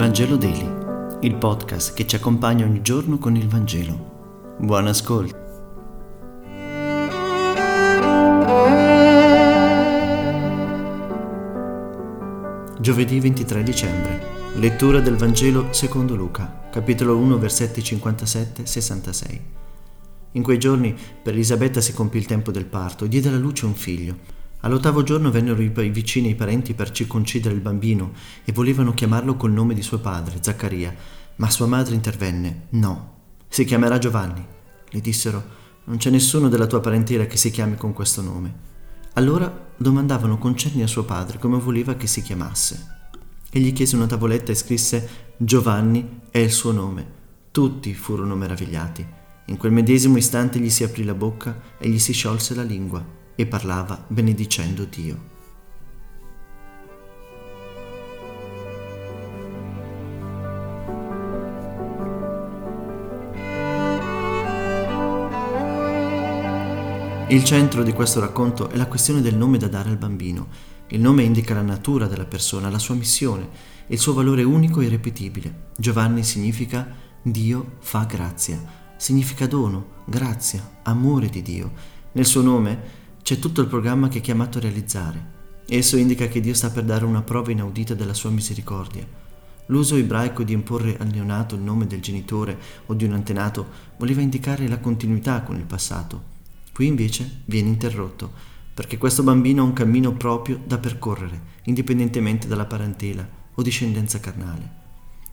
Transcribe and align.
Vangelo 0.00 0.36
Daily, 0.38 1.26
il 1.26 1.36
podcast 1.36 1.92
che 1.92 2.06
ci 2.06 2.16
accompagna 2.16 2.64
ogni 2.64 2.80
giorno 2.80 3.18
con 3.18 3.36
il 3.36 3.46
Vangelo. 3.46 4.56
Buon 4.58 4.86
ascolto. 4.86 5.36
Giovedì 12.80 13.20
23 13.20 13.62
dicembre. 13.62 14.22
Lettura 14.54 15.00
del 15.00 15.16
Vangelo 15.16 15.70
secondo 15.74 16.16
Luca, 16.16 16.68
capitolo 16.70 17.18
1, 17.18 17.36
versetti 17.36 17.82
57-66. 17.82 19.40
In 20.32 20.42
quei 20.42 20.58
giorni 20.58 20.96
per 21.22 21.34
Elisabetta 21.34 21.82
si 21.82 21.92
compì 21.92 22.16
il 22.16 22.24
tempo 22.24 22.50
del 22.50 22.64
parto 22.64 23.04
e 23.04 23.08
diede 23.08 23.28
alla 23.28 23.36
luce 23.36 23.66
un 23.66 23.74
figlio. 23.74 24.39
All'ottavo 24.62 25.02
giorno 25.02 25.30
vennero 25.30 25.62
i 25.62 25.90
vicini 25.90 26.28
e 26.28 26.30
i 26.32 26.34
parenti 26.34 26.74
per 26.74 26.90
circoncidere 26.90 27.54
il 27.54 27.62
bambino 27.62 28.12
e 28.44 28.52
volevano 28.52 28.92
chiamarlo 28.92 29.36
col 29.36 29.52
nome 29.52 29.72
di 29.72 29.80
suo 29.80 30.00
padre, 30.00 30.38
Zaccaria, 30.40 30.94
ma 31.36 31.48
sua 31.48 31.66
madre 31.66 31.94
intervenne. 31.94 32.66
No, 32.70 33.14
si 33.48 33.64
chiamerà 33.64 33.96
Giovanni. 33.96 34.44
Le 34.90 35.00
dissero, 35.00 35.42
non 35.84 35.96
c'è 35.96 36.10
nessuno 36.10 36.50
della 36.50 36.66
tua 36.66 36.80
parentela 36.80 37.24
che 37.24 37.38
si 37.38 37.50
chiami 37.50 37.76
con 37.76 37.94
questo 37.94 38.20
nome. 38.20 38.68
Allora 39.14 39.68
domandavano 39.76 40.36
concerni 40.36 40.82
a 40.82 40.86
suo 40.86 41.04
padre 41.04 41.38
come 41.38 41.58
voleva 41.58 41.94
che 41.94 42.06
si 42.06 42.20
chiamasse. 42.20 42.98
Egli 43.50 43.72
chiese 43.72 43.96
una 43.96 44.06
tavoletta 44.06 44.52
e 44.52 44.56
scrisse 44.56 45.08
Giovanni 45.38 46.20
è 46.30 46.38
il 46.38 46.52
suo 46.52 46.72
nome. 46.72 47.18
Tutti 47.50 47.94
furono 47.94 48.36
meravigliati. 48.36 49.06
In 49.46 49.56
quel 49.56 49.72
medesimo 49.72 50.18
istante 50.18 50.58
gli 50.58 50.70
si 50.70 50.84
aprì 50.84 51.02
la 51.02 51.14
bocca 51.14 51.58
e 51.78 51.88
gli 51.88 51.98
si 51.98 52.12
sciolse 52.12 52.54
la 52.54 52.62
lingua 52.62 53.18
e 53.34 53.46
parlava 53.46 54.04
benedicendo 54.08 54.84
Dio. 54.84 55.30
Il 67.30 67.44
centro 67.44 67.84
di 67.84 67.92
questo 67.92 68.18
racconto 68.18 68.70
è 68.70 68.76
la 68.76 68.88
questione 68.88 69.20
del 69.20 69.36
nome 69.36 69.56
da 69.56 69.68
dare 69.68 69.88
al 69.88 69.96
bambino. 69.96 70.48
Il 70.88 71.00
nome 71.00 71.22
indica 71.22 71.54
la 71.54 71.62
natura 71.62 72.08
della 72.08 72.24
persona, 72.24 72.68
la 72.68 72.80
sua 72.80 72.96
missione, 72.96 73.48
il 73.86 74.00
suo 74.00 74.14
valore 74.14 74.42
unico 74.42 74.80
e 74.80 74.86
irrepetibile. 74.86 75.68
Giovanni 75.76 76.24
significa 76.24 76.92
Dio 77.22 77.76
fa 77.78 78.02
grazia, 78.02 78.60
significa 78.96 79.46
dono, 79.46 80.02
grazia, 80.06 80.78
amore 80.82 81.28
di 81.28 81.40
Dio. 81.40 81.70
Nel 82.10 82.26
suo 82.26 82.42
nome 82.42 82.99
c'è 83.30 83.38
tutto 83.38 83.60
il 83.60 83.68
programma 83.68 84.08
che 84.08 84.18
è 84.18 84.20
chiamato 84.20 84.58
a 84.58 84.62
realizzare. 84.62 85.24
Esso 85.68 85.96
indica 85.96 86.26
che 86.26 86.40
Dio 86.40 86.52
sta 86.52 86.68
per 86.70 86.82
dare 86.82 87.04
una 87.04 87.22
prova 87.22 87.52
inaudita 87.52 87.94
della 87.94 88.12
sua 88.12 88.30
misericordia. 88.30 89.06
L'uso 89.66 89.94
ebraico 89.94 90.42
di 90.42 90.52
imporre 90.52 90.96
al 90.98 91.06
neonato 91.06 91.54
il 91.54 91.60
nome 91.60 91.86
del 91.86 92.00
genitore 92.00 92.58
o 92.86 92.94
di 92.94 93.04
un 93.04 93.12
antenato 93.12 93.68
voleva 93.98 94.20
indicare 94.20 94.66
la 94.66 94.80
continuità 94.80 95.42
con 95.42 95.54
il 95.54 95.62
passato. 95.62 96.20
Qui 96.72 96.88
invece 96.88 97.42
viene 97.44 97.68
interrotto, 97.68 98.32
perché 98.74 98.98
questo 98.98 99.22
bambino 99.22 99.62
ha 99.62 99.66
un 99.66 99.74
cammino 99.74 100.12
proprio 100.14 100.60
da 100.66 100.78
percorrere, 100.78 101.40
indipendentemente 101.66 102.48
dalla 102.48 102.66
parentela 102.66 103.24
o 103.54 103.62
discendenza 103.62 104.18
carnale. 104.18 104.79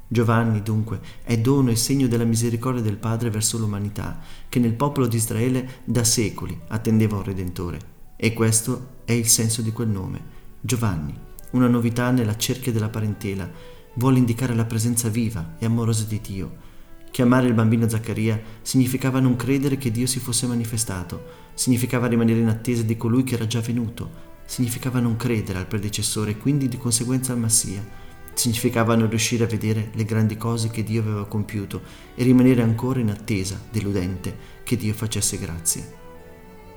Giovanni, 0.09 0.61
dunque, 0.61 1.01
è 1.21 1.37
dono 1.37 1.69
e 1.69 1.75
segno 1.75 2.07
della 2.07 2.23
misericordia 2.23 2.81
del 2.81 2.95
Padre 2.95 3.29
verso 3.29 3.57
l'umanità, 3.57 4.19
che 4.47 4.59
nel 4.59 4.73
popolo 4.73 5.05
di 5.05 5.17
Israele 5.17 5.81
da 5.83 6.05
secoli 6.05 6.57
attendeva 6.69 7.17
un 7.17 7.23
Redentore. 7.23 7.79
E 8.15 8.31
questo 8.33 9.01
è 9.03 9.11
il 9.11 9.27
senso 9.27 9.61
di 9.61 9.71
quel 9.71 9.89
nome. 9.89 10.35
Giovanni, 10.61 11.13
una 11.51 11.67
novità 11.67 12.09
nella 12.11 12.37
cerchia 12.37 12.71
della 12.71 12.87
parentela, 12.87 13.49
vuole 13.95 14.17
indicare 14.17 14.55
la 14.55 14.65
presenza 14.65 15.09
viva 15.09 15.55
e 15.59 15.65
amorosa 15.65 16.05
di 16.05 16.21
Dio. 16.21 16.65
Chiamare 17.11 17.47
il 17.47 17.53
bambino 17.53 17.89
Zaccaria 17.89 18.39
significava 18.61 19.19
non 19.19 19.35
credere 19.35 19.77
che 19.77 19.91
Dio 19.91 20.07
si 20.07 20.19
fosse 20.19 20.47
manifestato, 20.47 21.49
significava 21.53 22.07
rimanere 22.07 22.39
in 22.39 22.47
attesa 22.47 22.83
di 22.83 22.95
colui 22.95 23.23
che 23.23 23.35
era 23.35 23.47
già 23.47 23.59
venuto, 23.59 24.35
significava 24.45 24.99
non 24.99 25.17
credere 25.17 25.59
al 25.59 25.67
predecessore 25.67 26.31
e 26.31 26.37
quindi 26.37 26.69
di 26.69 26.77
conseguenza 26.77 27.33
al 27.33 27.39
Massia 27.39 28.05
significava 28.37 28.95
non 28.95 29.09
riuscire 29.09 29.45
a 29.45 29.47
vedere 29.47 29.89
le 29.93 30.05
grandi 30.05 30.37
cose 30.37 30.69
che 30.69 30.83
Dio 30.83 31.01
aveva 31.01 31.25
compiuto 31.25 31.81
e 32.13 32.23
rimanere 32.23 32.61
ancora 32.61 32.99
in 32.99 33.09
attesa, 33.09 33.59
deludente, 33.71 34.37
che 34.63 34.77
Dio 34.77 34.93
facesse 34.93 35.39
grazie. 35.39 35.95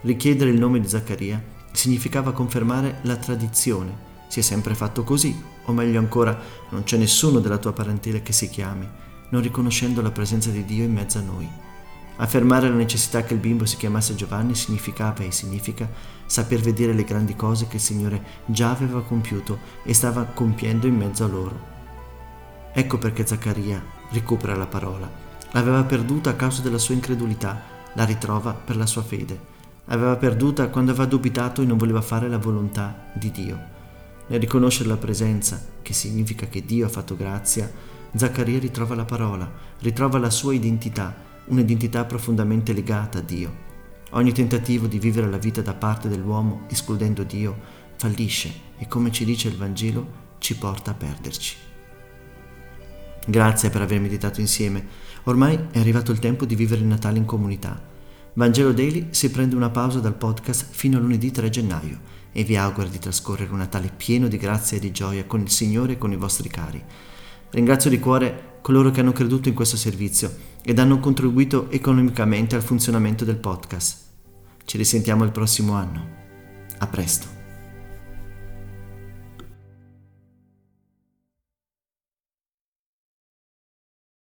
Richiedere 0.00 0.50
il 0.50 0.58
nome 0.58 0.80
di 0.80 0.88
Zaccaria 0.88 1.42
significava 1.72 2.32
confermare 2.32 3.00
la 3.02 3.16
tradizione. 3.16 4.08
Si 4.28 4.38
è 4.38 4.42
sempre 4.42 4.74
fatto 4.74 5.04
così, 5.04 5.38
o 5.66 5.72
meglio 5.72 5.98
ancora, 5.98 6.38
non 6.70 6.84
c'è 6.84 6.96
nessuno 6.96 7.40
della 7.40 7.58
tua 7.58 7.74
parentela 7.74 8.20
che 8.20 8.32
si 8.32 8.48
chiami, 8.48 8.88
non 9.28 9.42
riconoscendo 9.42 10.00
la 10.00 10.10
presenza 10.10 10.48
di 10.48 10.64
Dio 10.64 10.84
in 10.84 10.92
mezzo 10.92 11.18
a 11.18 11.22
noi. 11.22 11.48
Affermare 12.20 12.68
la 12.68 12.74
necessità 12.74 13.22
che 13.22 13.32
il 13.32 13.40
bimbo 13.40 13.64
si 13.64 13.78
chiamasse 13.78 14.14
Giovanni 14.14 14.54
significava 14.54 15.24
e 15.24 15.32
significa 15.32 15.88
saper 16.26 16.60
vedere 16.60 16.92
le 16.92 17.04
grandi 17.04 17.34
cose 17.34 17.66
che 17.66 17.76
il 17.76 17.82
Signore 17.82 18.22
già 18.44 18.72
aveva 18.72 19.02
compiuto 19.02 19.58
e 19.82 19.94
stava 19.94 20.24
compiendo 20.24 20.86
in 20.86 20.96
mezzo 20.96 21.24
a 21.24 21.28
loro. 21.28 21.58
Ecco 22.74 22.98
perché 22.98 23.26
Zaccaria 23.26 23.82
recupera 24.10 24.54
la 24.54 24.66
parola. 24.66 25.10
L'aveva 25.52 25.82
perduta 25.84 26.28
a 26.28 26.34
causa 26.34 26.60
della 26.60 26.76
sua 26.76 26.94
incredulità, 26.94 27.58
la 27.94 28.04
ritrova 28.04 28.52
per 28.52 28.76
la 28.76 28.86
sua 28.86 29.02
fede. 29.02 29.48
L'aveva 29.86 30.16
perduta 30.16 30.68
quando 30.68 30.90
aveva 30.90 31.06
dubitato 31.06 31.62
e 31.62 31.64
non 31.64 31.78
voleva 31.78 32.02
fare 32.02 32.28
la 32.28 32.38
volontà 32.38 33.08
di 33.14 33.30
Dio. 33.30 33.58
Nel 34.26 34.40
riconoscere 34.40 34.90
la 34.90 34.98
presenza, 34.98 35.58
che 35.80 35.94
significa 35.94 36.46
che 36.46 36.66
Dio 36.66 36.84
ha 36.84 36.90
fatto 36.90 37.16
grazia, 37.16 37.72
Zaccaria 38.14 38.58
ritrova 38.58 38.94
la 38.94 39.06
parola, 39.06 39.50
ritrova 39.78 40.18
la 40.18 40.30
sua 40.30 40.52
identità 40.52 41.28
un'identità 41.50 42.04
profondamente 42.04 42.72
legata 42.72 43.18
a 43.18 43.22
Dio. 43.22 43.68
Ogni 44.10 44.32
tentativo 44.32 44.86
di 44.86 44.98
vivere 44.98 45.28
la 45.28 45.36
vita 45.36 45.60
da 45.60 45.74
parte 45.74 46.08
dell'uomo, 46.08 46.62
escludendo 46.68 47.22
Dio, 47.22 47.56
fallisce 47.96 48.52
e 48.78 48.88
come 48.88 49.12
ci 49.12 49.24
dice 49.24 49.48
il 49.48 49.56
Vangelo, 49.56 50.28
ci 50.38 50.56
porta 50.56 50.92
a 50.92 50.94
perderci. 50.94 51.56
Grazie 53.26 53.70
per 53.70 53.82
aver 53.82 54.00
meditato 54.00 54.40
insieme. 54.40 54.84
Ormai 55.24 55.66
è 55.70 55.78
arrivato 55.78 56.10
il 56.10 56.18
tempo 56.18 56.46
di 56.46 56.54
vivere 56.54 56.80
il 56.80 56.86
Natale 56.86 57.18
in 57.18 57.26
comunità. 57.26 57.80
Vangelo 58.32 58.72
Daily 58.72 59.08
si 59.10 59.30
prende 59.30 59.54
una 59.54 59.70
pausa 59.70 59.98
dal 59.98 60.14
podcast 60.14 60.68
fino 60.70 60.96
a 60.96 61.00
lunedì 61.00 61.30
3 61.30 61.50
gennaio 61.50 62.00
e 62.32 62.44
vi 62.44 62.56
augura 62.56 62.88
di 62.88 62.98
trascorrere 62.98 63.52
un 63.52 63.58
Natale 63.58 63.92
pieno 63.94 64.28
di 64.28 64.36
grazia 64.36 64.76
e 64.76 64.80
di 64.80 64.92
gioia 64.92 65.24
con 65.24 65.40
il 65.40 65.50
Signore 65.50 65.92
e 65.92 65.98
con 65.98 66.12
i 66.12 66.16
vostri 66.16 66.48
cari. 66.48 66.82
Ringrazio 67.50 67.90
di 67.90 67.98
cuore 67.98 68.58
coloro 68.62 68.90
che 68.90 69.00
hanno 69.00 69.12
creduto 69.12 69.48
in 69.48 69.54
questo 69.54 69.76
servizio 69.76 70.32
ed 70.62 70.78
hanno 70.78 71.00
contribuito 71.00 71.70
economicamente 71.70 72.54
al 72.54 72.62
funzionamento 72.62 73.24
del 73.24 73.38
podcast. 73.38 74.08
Ci 74.64 74.76
risentiamo 74.76 75.24
il 75.24 75.32
prossimo 75.32 75.74
anno. 75.74 76.18
A 76.78 76.86
presto. 76.86 77.39